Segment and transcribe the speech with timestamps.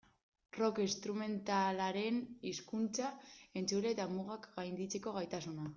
[0.59, 2.17] Rock instrumentalaren
[2.53, 3.13] hizkuntza,
[3.63, 5.69] entzule eta mugak gainditzeko gaitasuna.